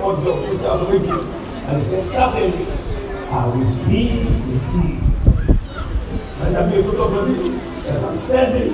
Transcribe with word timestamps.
for 0.00 0.16
the 0.16 0.32
opportunity 0.32 0.64
of 0.64 0.88
waiting. 0.88 1.22
And 1.68 1.82
he 1.82 1.88
said, 1.90 2.02
certainly, 2.10 2.66
I 3.30 3.46
will 3.46 3.72
be 3.86 4.02
with 4.24 4.66
thee. 4.74 4.96
And 6.40 6.56
I 6.56 6.58
you. 6.74 7.60
And 7.86 8.06
I 8.06 8.16
said 8.18 8.56
it. 8.56 8.72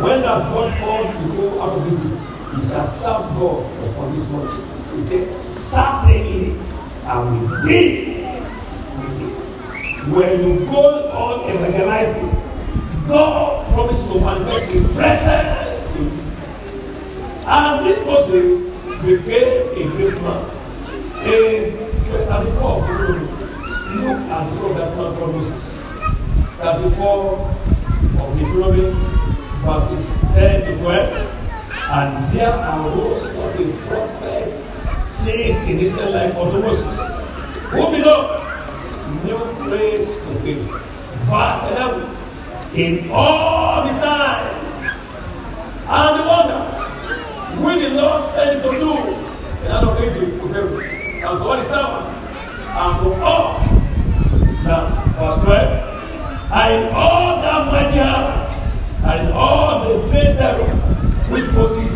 When 0.00 0.22
that 0.22 0.52
God 0.52 0.78
calls 0.78 1.08
you 1.24 1.32
go 1.36 1.62
out 1.62 1.78
of 1.78 1.86
Egypt, 1.86 2.18
you 2.56 2.62
shall 2.68 2.86
serve 2.86 3.26
God 3.38 3.60
upon 3.88 4.06
this 4.18 4.28
mountain. 4.28 4.62
He 4.96 5.02
said, 5.04 5.24
certainly, 5.54 6.60
I 7.04 7.06
will 7.18 7.30
be 7.30 7.40
with 7.46 7.62
thee. 7.64 8.14
When 10.10 10.32
you 10.44 10.66
go 10.66 11.10
on 11.10 11.50
evangelizing, 11.50 12.30
God 13.06 13.72
promised 13.72 14.06
to 14.12 14.20
manifest 14.20 14.72
His 14.72 14.92
presence 14.92 15.96
in 15.96 16.04
you. 16.04 16.10
And 17.46 17.86
this 17.86 18.04
Moses 18.04 18.67
became 19.02 19.68
a 19.76 19.96
great 19.96 20.20
man. 20.22 20.42
In 21.24 21.76
34, 22.04 22.88
look 23.94 24.18
at 24.28 24.44
the 24.50 24.66
of 24.66 24.76
that 24.76 24.96
man 24.96 25.14
called 25.16 25.34
Moses. 25.34 25.64
34 26.58 27.38
of 28.18 28.38
Deuteronomy, 28.38 28.90
verses 29.62 30.04
10 30.34 30.64
to 30.64 30.72
12. 30.78 31.34
And 31.90 32.36
there 32.36 32.50
arose 32.50 33.22
what 33.36 33.56
the 33.56 33.64
prophet 33.86 34.46
says 35.06 35.56
in 35.68 35.78
Israel 35.78 36.10
life 36.12 36.36
unto 36.36 36.58
Moses. 36.60 36.94
Who 37.70 37.90
below? 37.90 38.44
New 39.24 39.38
praise 39.64 40.08
to 40.08 40.34
faith. 40.42 40.68
Verse 41.28 41.62
11. 41.72 42.16
In 42.74 43.10
all 43.10 43.84
the 43.86 43.94
signs 43.98 44.58
and 45.88 46.20
the 46.20 46.24
wonders 46.26 46.67
which 47.62 47.78
the 47.78 47.88
Lord 47.90 48.30
sent 48.32 48.62
to 48.62 48.70
do 48.70 48.92
the 49.62 49.68
land 49.68 49.88
of 49.88 50.00
Egypt 50.00 50.42
to 50.42 50.48
Pharaoh 50.52 50.80
and 50.80 51.38
to 51.38 51.44
all 51.44 51.56
the 51.56 51.64
servants 51.68 52.10
and 52.78 52.92
to 53.02 53.08
all 53.22 53.48
Islam. 54.50 54.86
Verse 55.18 55.38
12. 55.44 56.52
And 56.52 56.94
all 56.94 57.42
that 57.42 57.66
mighty 57.72 57.98
hand 57.98 58.48
and 59.04 59.32
all 59.32 59.88
the 59.88 60.08
great 60.08 60.36
terror 60.36 60.70
which 61.30 61.50
Moses 61.52 61.92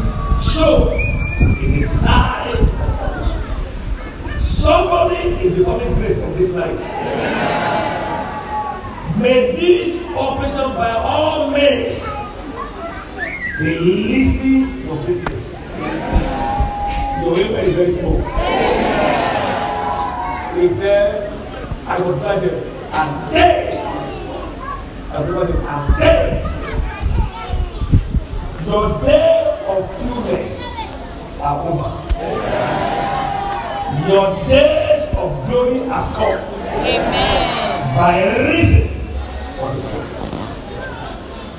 showed 0.52 0.92
in 0.92 1.72
his 1.72 1.90
side 2.00 2.54
of 2.54 2.80
opposition. 2.80 4.44
Somebody 4.44 5.28
is 5.46 5.58
becoming 5.58 5.94
great 5.94 6.16
from 6.16 6.32
this 6.38 6.52
night. 6.54 6.78
May 9.18 9.52
this 9.52 10.02
operation 10.16 10.74
by 10.76 10.90
all 10.90 11.50
means 11.50 12.02
releases 13.60 14.84
your 14.84 14.96
weakness. 15.06 15.41
Your 15.78 17.34
amen 17.38 17.64
is 17.64 17.74
very 17.74 17.92
small. 17.92 18.18
He 20.60 20.68
said, 20.74 21.32
I 21.86 22.00
will 22.00 22.18
drive 22.18 22.42
them 22.42 22.58
and 22.92 23.34
they 23.34 23.70
shall 25.10 25.26
drive 25.26 25.48
them 25.48 25.66
and 25.66 25.94
they. 26.02 26.42
Your 28.66 28.88
day 29.02 29.64
of 29.66 29.82
fullness 29.96 30.54
are 31.40 31.58
over. 31.68 31.92
Your 34.08 34.26
days 34.48 35.04
of 35.16 35.28
glory 35.48 35.78
has 35.88 36.06
come 36.14 36.38
Amen. 36.84 37.96
by 37.96 38.14
reason 38.48 38.84
of 39.60 39.76
the 39.76 39.80
Spirit. 39.82 40.10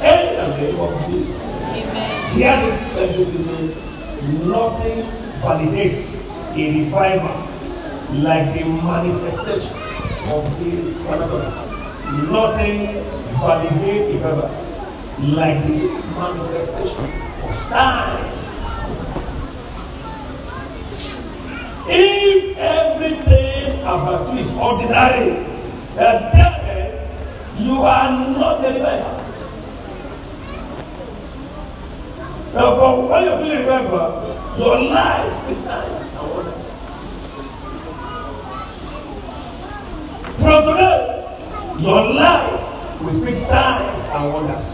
In 0.01 0.35
the 0.35 0.47
name 0.57 0.79
of 0.79 0.91
Jesus. 1.07 1.35
Amen. 1.35 2.35
Hear 2.35 2.55
this 2.65 2.77
message 2.95 3.33
Nothing 4.23 5.03
validates 5.41 6.15
a 6.55 6.63
revival 6.79 7.35
like 8.23 8.53
the 8.53 8.63
manifestation 8.63 9.73
of 10.31 10.45
the 10.59 10.71
phenomenon. 11.03 11.53
Nothing 12.31 13.03
validates 13.35 14.07
a 14.07 14.13
revival 14.13 14.51
like 15.35 15.67
the 15.67 15.79
manifestation 16.15 17.05
of 17.43 17.53
signs. 17.67 18.43
If 21.85 22.57
everything 22.57 23.81
about 23.81 24.33
you 24.33 24.39
is 24.39 24.51
ordinary, 24.51 25.45
then 25.95 26.33
you 27.57 27.81
are 27.83 28.09
not 28.29 28.63
a 28.63 28.73
revival. 28.73 29.22
Now, 32.53 32.75
but 32.75 33.09
when 33.09 33.23
you 33.23 33.51
remember, 33.51 34.03
your 34.59 34.79
life 34.79 35.33
signs 35.65 36.05
and 36.13 36.29
wonders. 36.29 36.65
From 40.37 40.65
today, 40.65 40.99
your 41.79 42.13
life 42.13 43.01
will 43.01 43.13
speak 43.15 43.37
signs 43.37 44.01
and 44.03 44.33
wonders. 44.33 44.67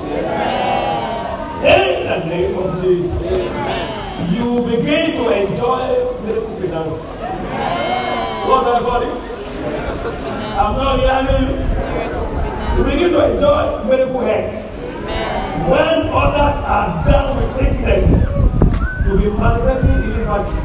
In 1.63 2.03
the 2.03 2.17
name 2.27 2.57
of 2.59 2.83
Jesus, 2.83 3.15
you 4.33 4.59
begin 4.65 5.11
to 5.15 5.29
enjoy 5.29 6.19
miracle 6.25 6.55
finance. 6.59 6.99
What 8.45 9.03
it? 9.03 9.13
I'm 10.59 10.75
not 10.75 10.99
hearing 10.99 11.47
you. 11.47 11.55
You 12.77 12.83
begin 12.91 13.11
to 13.13 13.19
enjoy 13.31 13.83
miracle 13.85 14.19
health. 14.19 14.68
When 15.69 16.09
others 16.09 16.57
are 16.65 16.89
down 17.05 17.37
with 17.37 17.49
sickness, 17.51 18.09
you 19.05 19.11
be 19.19 19.29
manifesting 19.37 20.01
in 20.01 20.09
liberty. 20.17 20.57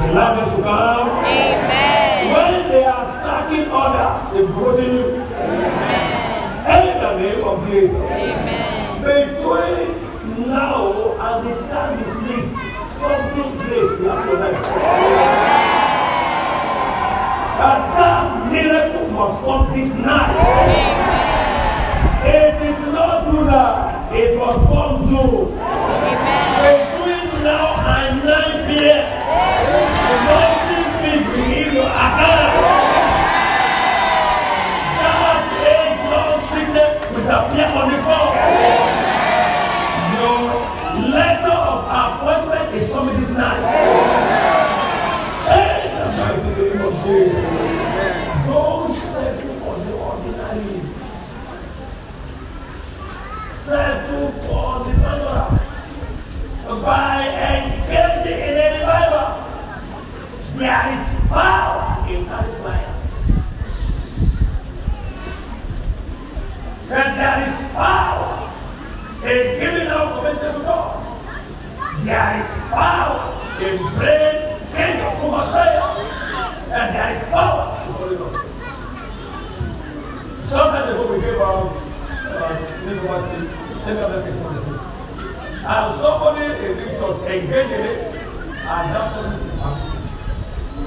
The 0.00 0.06
loudest 0.12 0.56
will 0.56 0.64
come. 0.64 1.08
Amen. 1.24 2.32
When 2.34 2.68
they 2.70 2.84
are 2.84 3.06
sacking 3.22 3.66
others, 3.70 4.20
they 4.32 4.44
promoting 4.44 4.92
you. 4.92 5.06
In 6.68 6.86
the 7.00 7.10
name 7.18 7.44
of 7.44 7.66
Jesus. 7.70 7.96
Amen. 7.96 9.00
Between 9.00 9.88
now 10.50 11.16
and 11.16 11.48
the 11.48 11.54
time 11.68 11.98
you 11.98 12.06
sleep, 12.20 12.44
something 13.00 13.50
great 13.58 13.90
in 13.98 14.04
your 14.04 14.36
life. 14.38 14.60
That 17.56 17.80
that 17.96 18.52
miracle 18.52 19.08
must 19.12 19.36
come 19.44 19.64
this 19.72 19.94
night. 19.94 20.34
It 22.26 22.56
is 22.62 22.78
Judah, 23.34 24.08
it 24.12 24.38
was 24.38 24.56
born 24.70 25.08
June. 25.10 25.58
Between 26.62 27.42
now 27.42 27.82
and 27.82 28.22
9 28.22 28.66
p.m., 28.68 29.04
something 30.22 30.88
big 31.02 31.26
hit 31.42 31.72
your 31.74 31.82
account. 31.82 32.54
That 35.02 35.42
age 35.66 36.02
long 36.14 36.38
sickness 36.46 36.94
will 37.10 37.26
appear 37.34 37.66
on 37.74 37.86
the 37.90 37.96
spot. 37.98 38.30
Your 40.14 40.38
letter 41.10 41.58
of 41.72 41.80
appointment 41.90 42.66
is 42.76 42.88
coming 42.90 43.16
this 43.20 43.30
night. 43.30 43.62
In 45.50 45.90
the 45.98 46.06
mighty 46.18 46.50
name 46.62 46.86
of 46.86 46.94
Jesus. 47.04 47.43
There 60.56 60.92
is 60.92 61.28
power 61.28 62.08
in 62.08 62.26
carrying 62.26 62.62
fires. 62.62 63.04
And 66.90 67.18
there 67.18 67.42
is 67.46 67.54
power 67.72 68.52
in 69.24 69.60
giving 69.60 69.88
out 69.88 70.16
commitment 70.16 70.58
to 70.58 70.60
God. 70.62 72.04
There 72.04 72.38
is 72.38 72.50
power 72.70 73.18
in 73.60 73.78
praying 73.98 74.60
kingdom 74.70 75.12
to 75.20 75.26
prayer. 75.50 75.82
And 76.70 76.94
there 76.94 77.16
is 77.16 77.22
power 77.24 77.86
in 77.86 77.92
Holy 77.94 78.16
Ghost. 78.16 78.44
Sometimes 80.48 80.90
ago 80.90 81.12
we 81.12 81.20
gave 81.20 81.40
out 81.40 81.84
uh, 82.26 82.84
university, 82.84 83.90
university 83.90 84.44
and 85.66 85.94
somebody 85.98 86.44
in 86.44 86.76
this 86.76 87.00
church 87.00 87.20
engaged 87.22 87.72
in 87.72 87.80
it, 87.80 88.14
and 88.66 88.94
that 88.94 89.93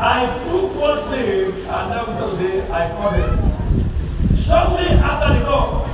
I 0.00 0.26
took 0.44 0.76
one 0.76 0.96
slave 1.08 1.54
and 1.56 1.90
that 1.90 2.06
was 2.06 2.18
the 2.18 2.36
day 2.38 2.70
I 2.70 2.86
him. 3.14 3.34
Shortly 4.38 4.86
after 4.94 5.36
the 5.36 5.44
call, 5.44 5.86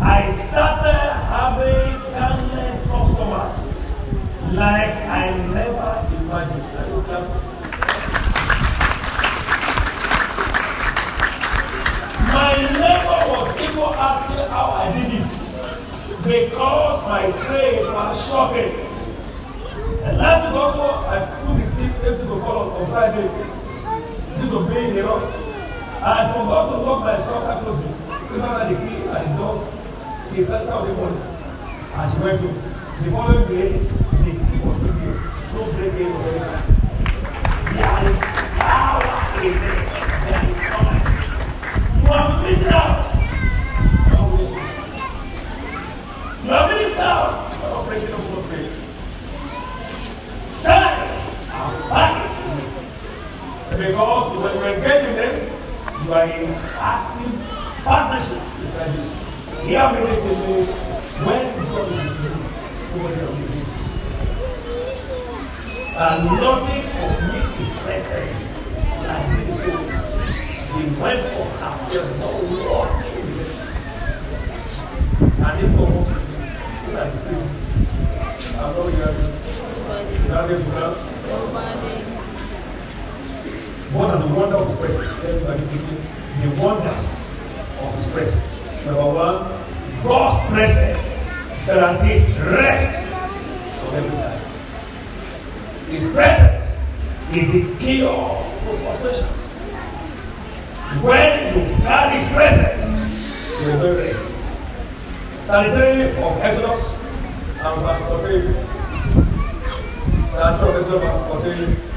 I 0.00 0.30
started 0.30 1.10
having 1.26 1.98
countless 2.14 2.86
customers 2.86 3.54
like 4.54 4.94
I 4.94 5.36
never 5.48 6.06
imagined. 6.22 6.62
My 12.32 12.54
neighbor 12.78 13.20
was 13.26 13.56
even 13.60 13.82
asking 13.82 14.48
how 14.50 14.70
I 14.70 14.92
did 14.92 15.14
it 15.14 15.26
because 16.22 17.02
my 17.08 17.28
sales 17.28 17.86
were 17.88 18.14
shocking. 18.14 18.86
And 20.04 20.18
week 20.18 20.54
also, 20.54 21.08
I 21.08 21.42
put 21.44 21.61
the 22.02 22.08
stick 22.08 22.18
safety 22.18 22.26
to 22.26 22.40
call 22.40 22.70
on 22.72 22.90
Friday 22.90 23.28
due 24.40 24.50
to 24.50 24.58
being 24.68 24.98
a 24.98 25.02
rush. 25.04 25.34
I 26.02 26.32
forgot 26.32 26.70
to 26.70 26.76
lock 26.78 27.00
my 27.04 27.16
shop 27.18 27.44
at 27.44 27.62
closing. 27.62 27.94
Even 28.26 28.40
had 28.40 28.70
the 28.70 28.74
key 28.74 28.96
and 29.06 29.08
the 29.08 29.36
door, 29.36 29.54
he 30.32 30.44
sent 30.44 30.68
out 30.68 30.86
the 30.86 30.92
money. 30.94 31.20
And 31.94 32.12
she 32.12 32.18
went 32.24 32.40
to 32.40 32.48
the 33.04 33.10
following 33.10 33.46
day, 33.48 33.78
the 33.78 34.30
key 34.32 34.58
was 34.64 34.76
still 34.78 34.92
here. 34.98 35.18
No 35.54 35.60
breaking 35.72 36.12
of 36.12 36.26
any 36.26 36.38
kind. 36.38 36.51
Because 53.82 54.38
when 54.38 54.54
you 54.54 54.62
engage 54.62 55.02
with 55.06 55.16
them, 55.16 55.34
you 56.06 56.12
are 56.14 56.24
in 56.24 56.54
active 56.78 57.34
partnership 57.82 58.42
with 58.60 58.72
them. 58.78 58.92
Here 59.66 59.90
we 59.90 60.14
say, 60.14 60.34
when 61.26 61.42
you 61.56 61.64
come 61.66 62.12
and 65.94 66.24
nothing 66.24 66.84
of 67.02 67.12
me 67.26 67.38
is 67.58 67.70
present 67.80 68.34
like 69.02 69.28
this. 69.46 69.60
We 70.74 70.82
went 71.02 71.22
for 71.34 71.46
after 71.60 72.02
no 72.18 72.30
walking. 72.70 73.26
And 75.42 75.56
it 75.58 75.70
was 75.76 76.06
like 76.94 77.14
this. 77.24 77.42
I 78.58 78.72
know 78.72 78.86
you 78.86 79.02
have 79.02 79.18
it. 79.18 79.30
You 80.12 80.30
have 80.30 80.50
it, 80.50 80.58
you 80.58 80.70
have 80.70 80.96
it. 80.96 82.01
One 83.92 84.10
of 84.10 84.20
the 84.26 84.34
wonders 84.34 84.60
of 84.60 84.68
his 84.68 84.78
presence. 84.78 85.12
Thinking 85.12 86.02
the 86.40 86.48
wonders 86.62 87.26
of 87.80 87.94
his 87.96 88.06
presence. 88.14 88.64
Number 88.86 89.04
one, 89.04 89.62
God's 90.02 90.48
presence 90.50 91.02
guarantees 91.66 92.26
rest 92.38 93.06
on 93.86 93.94
every 93.94 94.16
side. 94.16 94.40
His 95.90 96.06
presence 96.12 96.76
is 97.32 97.52
the 97.52 97.76
cure 97.78 98.44
for 98.64 98.76
frustrations. 98.78 99.38
When 101.04 101.30
you 101.54 101.76
carry 101.82 102.18
his 102.18 102.28
presence, 102.32 102.82
you 103.60 103.66
will 103.78 103.96
rest. 103.96 104.24
33 105.46 106.22
of 106.22 106.38
Exodus 106.40 106.98
and 107.60 107.82
verse 107.82 108.02
14. 108.08 108.52
That 110.32 110.60
of 110.60 110.76
Exodus 110.76 111.02
verse 111.02 111.20
14. 111.44 111.91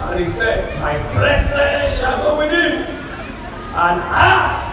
And 0.00 0.18
he 0.18 0.26
said, 0.26 0.80
My 0.80 0.96
presence 1.12 1.98
shall 1.98 2.16
go 2.22 2.38
with 2.38 2.50
you, 2.52 2.80
and 2.80 4.00
I 4.00 4.64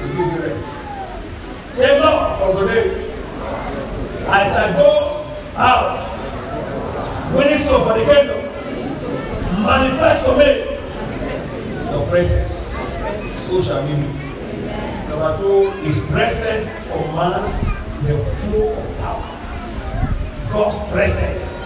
will 0.00 0.08
give 0.08 0.32
you 0.32 0.40
rest. 0.40 1.74
Say, 1.76 2.00
Lord, 2.00 2.38
from 2.38 2.66
today, 2.66 3.12
as 4.26 4.56
I 4.56 4.72
go 4.72 5.24
out, 5.54 6.00
winning 7.34 7.58
soul 7.58 7.84
for 7.84 7.98
the 7.98 8.04
kingdom, 8.04 8.42
manifest 9.62 10.24
for 10.24 10.36
me 10.36 10.78
your 11.90 12.06
presence. 12.08 12.72
So 13.48 13.62
shall 13.62 13.86
be 13.86 13.94
me. 13.94 14.08
Number 15.08 15.36
two, 15.38 15.70
his 15.82 16.00
presence 16.06 16.64
commands 16.90 17.60
the 18.02 18.24
flow 18.40 18.72
of 18.72 18.98
power. 18.98 19.38
God's 20.52 20.92
presence 20.92 21.58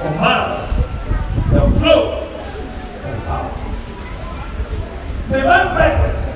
commands 0.00 0.76
the 1.50 1.78
flow 1.80 2.17
Divine 5.30 5.76
presence 5.76 6.34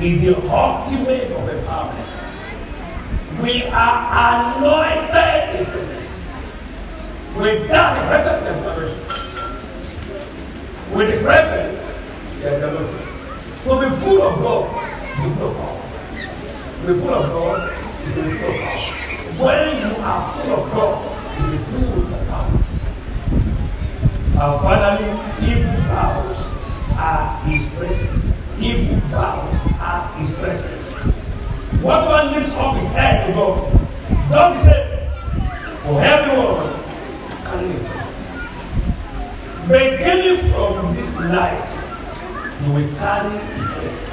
is 0.00 0.20
the 0.22 0.36
ultimate 0.50 1.30
of 1.32 1.48
empowerment. 1.48 2.08
We 3.42 3.64
are 3.64 4.56
anointed 4.56 5.50
in 5.50 5.56
his 5.56 5.66
presence. 5.66 6.08
Without 7.36 7.96
his 7.96 8.06
presence, 8.06 8.40
there's 8.42 8.60
resurrection. 8.64 9.06
With 10.94 11.08
his 11.10 11.20
presence, 11.20 11.78
there's 12.40 12.62
resurrection. 12.62 13.06
To 13.64 13.72
be 13.80 13.88
full 14.02 14.22
of 14.22 14.34
God, 14.40 14.64
you 15.22 15.34
full 15.34 15.48
of 15.48 15.56
power. 15.56 15.80
To 16.80 16.86
be 16.86 17.00
full 17.00 17.14
of 17.14 17.24
God 17.26 17.86
be 18.06 18.12
full 18.12 18.30
of 18.30 18.56
power. 18.60 18.92
When 19.44 19.62
you 19.78 19.90
are 20.02 20.22
full 20.32 20.54
of 20.54 20.64
God, 20.72 20.94
you 21.38 21.44
be 21.50 21.58
full 21.64 22.14
of 22.14 22.20
power. 22.28 22.52
And 24.38 24.52
finally, 24.62 25.10
evil 25.42 25.76
vows 25.88 26.38
are 26.38 26.45
his 27.46 27.66
presence. 27.74 28.26
Evil 28.58 28.96
vows 29.10 29.54
are 29.80 30.12
his 30.18 30.30
presence. 30.32 30.90
Whatever 31.82 32.30
lifts 32.38 32.52
up 32.52 32.76
his 32.76 32.88
head 32.90 33.26
to 33.26 33.32
God, 33.32 34.54
be 34.54 34.60
saved. 34.62 34.90
For 35.82 36.00
everyone 36.00 36.66
carry 37.44 37.68
his 37.68 37.80
presence. 37.80 38.20
Beginning 39.68 40.38
from 40.52 40.96
this 40.96 41.10
night, 41.20 41.68
you 42.64 42.72
will 42.72 42.90
carry 42.96 43.38
his 43.38 43.66
presence. 43.66 44.06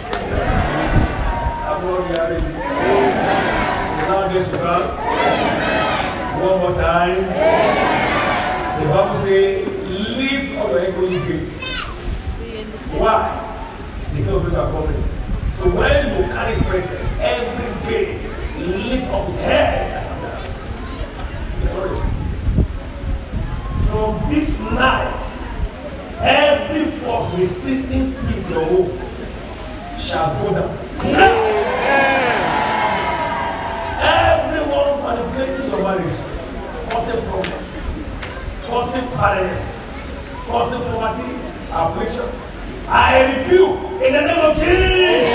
You. 1.83 2.19
Now 4.03 4.27
this 4.31 4.47
one. 4.49 4.85
More 6.39 6.75
time. 6.75 7.23
The 8.79 8.85
Bible 8.89 9.19
says, 9.21 9.67
leave 10.17 10.57
all 10.57 10.69
your 10.71 10.79
echoing 10.79 11.27
gates. 11.27 11.62
Why? 13.03 13.27
Because 14.15 14.43
those 14.43 14.55
are 14.55 14.71
coming. 14.71 15.03
So 15.59 15.69
when 15.75 16.47
his 16.47 16.61
presence, 16.63 17.09
every 17.19 17.91
day, 17.91 18.17
lift 18.57 19.11
up 19.11 19.25
his 19.25 19.35
head. 19.35 20.07
From 23.89 24.33
this 24.33 24.57
night, 24.71 25.13
every 26.21 26.91
force 27.01 27.29
resisting 27.37 28.13
your 28.49 28.63
home 28.71 28.97
shall 29.99 30.39
go 30.39 30.53
down. 30.53 30.71
Now, 31.11 31.33
everyone 33.99 35.03
manipulating 35.03 35.69
your 35.69 35.83
marriage, 35.83 36.19
causing 36.89 37.21
problem, 37.27 37.63
causing 38.61 39.05
barrenness, 39.09 39.77
causing 40.47 40.79
poverty, 40.83 41.35
affliction, 41.69 42.52
I 42.87 43.37
rebuke 43.37 43.79
in 44.03 44.13
the 44.13 44.21
name 44.21 44.39
of 44.39 44.55
Jesus. 44.57 45.27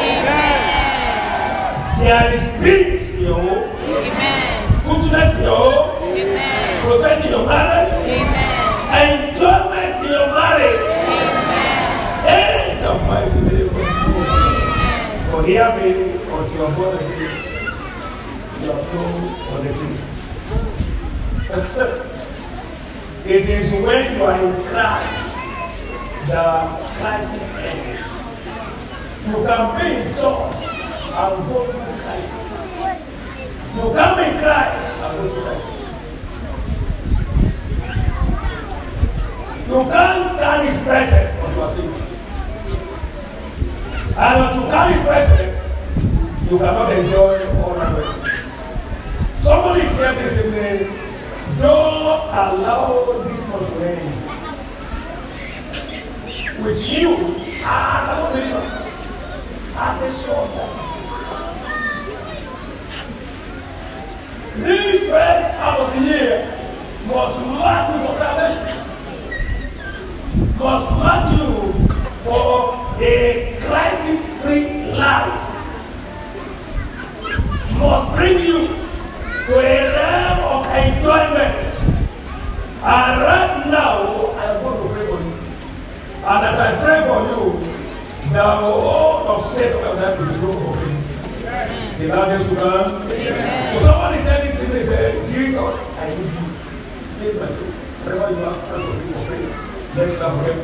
There 1.99 2.35
is 2.35 2.45
peace 2.63 3.15
in 3.15 3.21
your 3.23 3.35
home, 3.35 3.69
Amen. 3.89 4.83
goodness 4.85 5.35
in 5.35 5.43
your 5.43 5.57
home, 5.57 6.03
Amen. 6.13 6.85
prosperity 6.85 7.27
in 7.27 7.33
your 7.33 7.47
marriage, 7.47 7.93
Amen. 7.95 9.33
enjoyment 9.35 9.97
in 10.05 10.11
your 10.13 10.27
marriage. 10.29 10.85
Amen. 11.09 12.77
In 12.77 12.83
the 12.85 12.93
mighty 13.09 13.41
name 13.41 13.69
of 13.69 13.73
Jesus. 13.73 14.29
Amen. 14.29 15.31
For 15.31 15.41
hear 15.45 15.69
me, 15.77 15.89
or 16.31 16.41
you 16.49 16.59
are 16.65 16.73
born 16.77 16.95
again, 16.97 17.37
you 18.63 18.69
are 18.71 18.83
flow 18.85 19.11
on 19.55 19.59
the 19.65 19.73
thing. 19.75 19.97
It 23.27 23.45
is 23.49 23.67
when 23.83 24.17
you 24.17 24.25
are 24.25 24.39
in 24.41 24.53
Christ 24.69 25.28
the 26.29 26.45
crisis 27.01 27.43
ends. 27.57 28.01
You 29.27 29.37
can 29.47 29.63
be 29.81 29.87
in 29.97 30.05
church 30.15 30.61
and 31.17 31.35
go 31.49 31.59
through 31.67 31.97
crisis. 32.05 32.47
You 33.75 33.87
can 33.97 34.11
be 34.17 34.23
in 34.29 34.35
Christ 34.43 34.89
and 34.97 35.13
go 35.17 35.25
through 35.33 35.45
crisis. 35.45 35.77
You 39.69 39.81
can't 39.91 40.39
carry 40.39 40.67
his 40.69 40.81
presence 40.83 41.39
you 41.55 41.65
are. 41.65 41.73
And 44.19 44.35
when 44.41 44.51
you 44.55 44.71
carry 44.71 44.93
his 44.93 45.03
presence, 45.03 45.59
you 46.51 46.59
cannot 46.59 46.93
enjoy 46.93 47.35
all 47.63 47.75
the 47.75 47.81
rest. 47.81 48.21
Somebody 49.43 49.83
is 49.83 49.93
here 49.95 50.15
this 50.15 50.37
evening, 50.45 50.93
don't 51.59 52.29
allow 52.29 53.25
this 53.25 53.41
to 53.41 53.87
end. 53.87 54.28
With 56.63 56.91
you 56.91 57.15
as 57.65 58.09
an 58.09 58.19
believer, 58.33 58.65
as 59.77 60.03
a 60.03 60.11
shelter. 60.23 60.69
This 64.57 65.01
first 65.09 65.47
half 65.55 65.79
of 65.79 65.95
the 65.95 66.01
year 66.05 66.35
must 67.07 67.39
mark 67.47 67.95
you 67.95 67.99
for 68.07 68.15
salvation, 68.19 68.69
must 70.59 70.91
mark 70.91 71.31
you 71.31 71.73
for 72.25 72.53
a 73.01 73.57
crisis-free 73.61 74.93
life, 74.93 75.33
must 77.79 78.17
bring 78.17 78.39
you 78.41 78.67
to 79.47 79.53
a 79.55 79.93
realm 79.93 80.39
of 80.41 80.67
enjoyment. 80.75 81.55
And 82.83 83.23
right 83.23 83.67
now, 83.71 84.38
And 86.29 86.45
as 86.45 86.59
I 86.61 86.77
pray 86.85 87.01
for 87.09 87.25
you, 87.25 87.57
the 88.35 88.45
whole 88.45 89.29
of 89.29 89.47
Satan 89.47 89.81
will 89.81 89.97
have 89.97 90.19
to 90.19 90.25
broken 90.41 90.61
for 90.61 90.85
you. 90.85 91.01
Is 92.05 92.11
that 92.13 92.29
this 92.29 92.45
one? 92.49 93.09
So 93.73 93.81
somebody 93.81 94.21
said 94.21 94.45
this 94.45 94.55
they 94.71 94.85
said, 94.85 95.29
Jesus, 95.31 95.81
I 95.97 96.11
need 96.11 96.29
you. 96.29 96.47
Save 97.17 97.41
my 97.41 97.49
soul. 97.49 97.73
Whenever 98.05 98.29
you 98.37 98.45
ask 98.45 98.61
time 98.69 98.85
for 98.85 98.93
me 99.01 99.09
for 99.09 99.25
prayer, 99.25 99.49
let's 99.97 100.13
clap 100.21 100.37
for 100.37 100.45
him. 100.53 100.59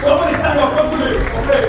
Somebody 0.06 0.36
stand 0.36 0.60
up, 0.60 0.76
come 0.76 0.92
to 0.92 0.98
me 0.98 1.65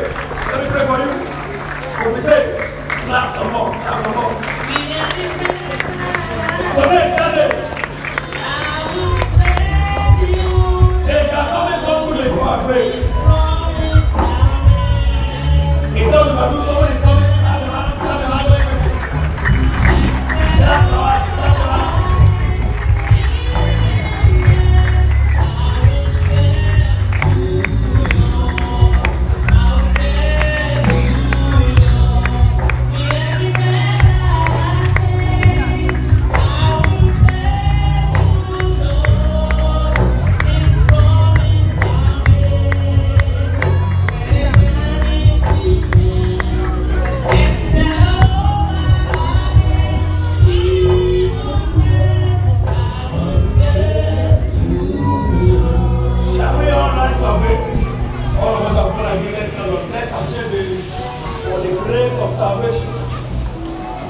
salvation. 62.37 62.88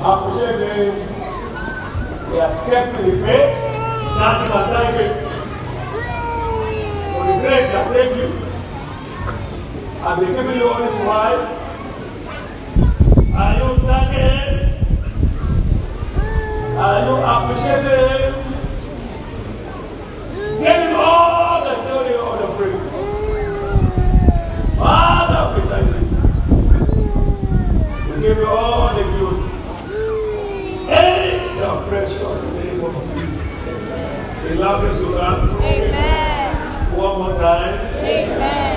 Appreciate 0.02 0.58
the 0.58 1.16
he 2.30 2.36
has 2.42 2.54
kept 2.68 2.98
in 3.00 3.10
faith, 3.22 3.56
nothing 4.18 4.50
has 4.50 4.68
like 4.74 4.96
it. 5.00 5.14
For 7.14 7.24
the 7.26 7.34
grace 7.40 7.70
that 7.70 7.86
saved 7.86 8.16
you, 8.18 8.28
and 10.06 10.16
they 10.22 10.26
given 10.34 10.54
you 10.58 10.66
all 10.68 10.82
his 10.82 10.98
wife. 11.06 11.42
Are 13.32 13.54
you 13.58 13.68
thanking? 13.86 14.54
Are 16.76 16.98
you 17.06 17.14
appreciating? 17.32 18.34
Give 20.58 20.80
him 20.82 20.96
all 20.96 21.62
the 21.64 21.74
glory, 21.82 22.14
all 22.16 22.36
the 22.42 22.48
praise. 22.56 22.84
Father, 24.78 25.42
we 25.62 25.68
thank. 25.68 26.05
Give 28.26 28.38
you 28.38 28.46
all 28.48 28.92
the 28.92 29.04
glory. 29.04 29.38
In 30.90 31.58
the 31.60 31.70
precious 31.88 32.42
name 32.54 32.80
of 32.84 32.94
Jesus. 33.14 33.46
We 34.42 34.50
love 34.56 34.82
you 34.82 34.94
so 35.00 35.06
much. 35.10 35.62
Amen. 35.62 36.96
One 36.96 37.18
more 37.18 37.36
time. 37.38 37.74
Amen. 37.98 38.74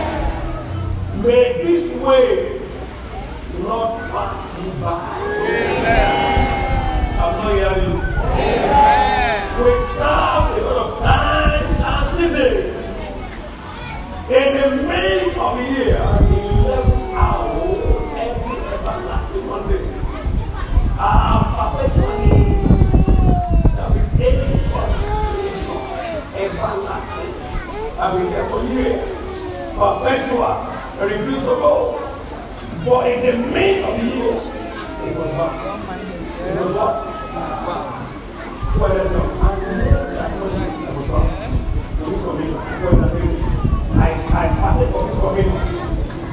May 1.24 1.46
this 1.64 1.90
way 2.00 2.60
not 3.64 3.90
pass 4.12 4.40
you 4.64 4.70
by. 4.84 5.00
Amen. 5.50 7.20
I'm 7.20 7.34
not 7.40 7.52
hearing 7.52 7.84
you. 7.90 7.98
Amen. 8.04 9.36
We 9.64 9.72
serve 9.98 10.46
a 10.58 10.60
lot 10.62 10.78
of 10.86 10.92
times 11.00 11.78
and 11.80 12.06
seasons. 12.16 12.78
In 14.30 14.48
the 14.62 14.68
midst 14.88 15.36
of 15.40 15.52
the 15.58 15.64
year, 15.64 15.98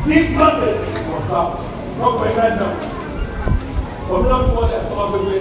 this 0.07 0.31
Monday 0.31 0.79
was 1.11 1.25
back. 1.29 1.99
Not 1.99 2.19
by 2.19 2.33
right 2.37 2.96
Combien 4.09 4.39
de 4.39 4.43
fois 4.45 4.69
est-ce 4.69 4.87
qu'on 4.87 5.03
a 5.03 5.07
besoin 5.07 5.37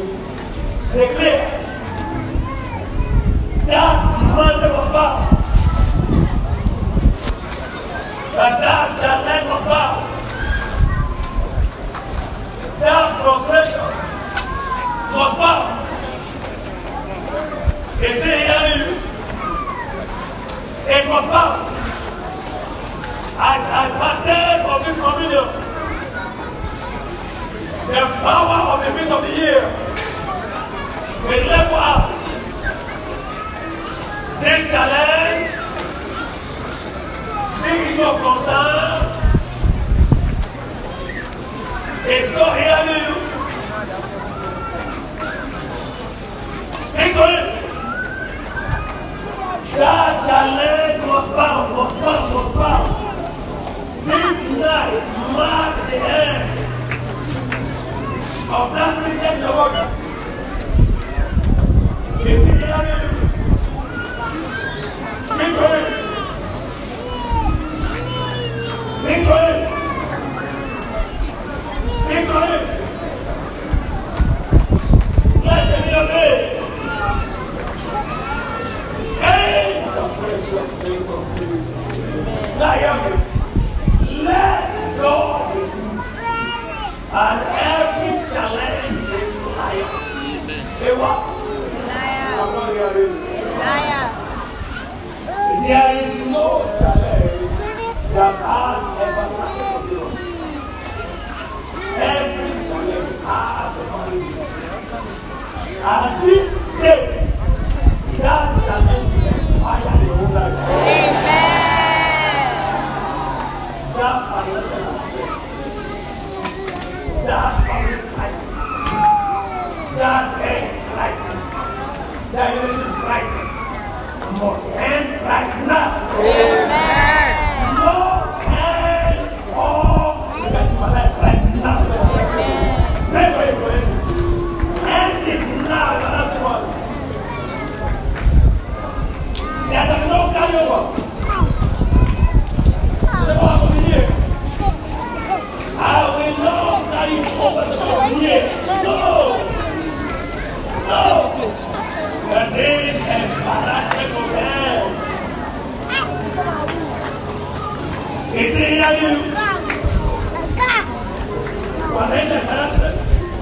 Eles 42.08 42.32
não 42.34 42.52
reagiram. 42.52 43.16
Encolhe. 46.94 47.56
Já, 49.76 50.24
já, 50.28 50.42
lê, 50.56 50.98
gospão, 51.00 51.74
gospão, 51.74 52.30
gospão. 52.32 53.06
This 54.06 54.38
night 54.60 55.04
marks 55.36 55.82
the 55.90 55.98
end 55.98 56.46
of 58.52 58.72
that 58.76 58.92
sickness 59.04 59.40
the 59.40 59.50
world. 59.52 59.76
Eles 62.24 62.46
reagiram. 62.62 63.16
Encolhe. 65.42 65.86
Encolhe. 69.10 69.65
Speak 72.36 72.65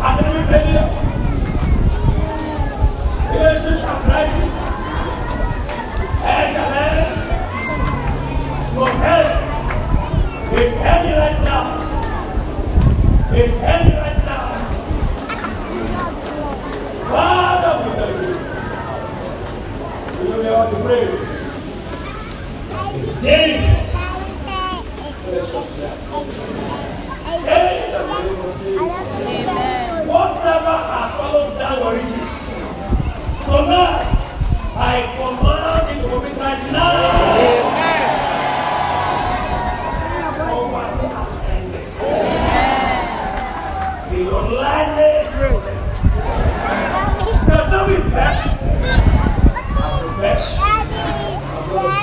Até 0.03 0.29
me 0.29 0.45
perdeu. 0.47 0.89
Eu 3.33 3.53
estou 3.53 3.89
atrás 3.89 4.29
de 4.29 4.52
was 8.83 8.95
hell. 8.99 9.29
It's 10.59 10.73
heavy 10.75 11.13
right 11.13 11.39
now. 11.45 11.63
It's 13.31 13.55
heavy 13.63 13.93
right 13.95 14.19
now. 14.25 14.43
Father, 17.09 17.73
we 17.79 17.89
thank 17.95 18.17
you. 18.23 18.33
We 20.19 20.23
give 20.27 20.43
you 20.43 20.53
all 20.53 20.67
the 20.69 20.77
praise. 20.83 21.27
Jesus' 23.21 23.83
Amen. 27.25 27.69
Whatever 30.07 30.75
has 30.91 31.09
followed 31.17 31.53
down 31.57 31.77
riches, 31.95 32.31
tonight 33.45 34.07
I 34.75 34.77
command 35.15 35.85
it 35.89 35.99
to 36.01 36.07
be 36.19 36.31
right 36.39 36.63
now. 36.71 37.52
The 44.09 44.19
to 44.19 45.79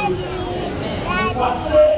choose. 0.08 0.60
Whatever 1.36 1.89